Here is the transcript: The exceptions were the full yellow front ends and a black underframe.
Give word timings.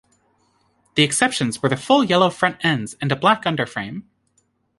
The 0.95 1.03
exceptions 1.03 1.61
were 1.61 1.69
the 1.69 1.77
full 1.77 2.03
yellow 2.03 2.31
front 2.31 2.57
ends 2.65 2.95
and 2.99 3.11
a 3.11 3.15
black 3.15 3.43
underframe. 3.43 4.05